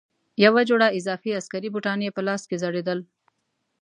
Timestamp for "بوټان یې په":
1.73-2.21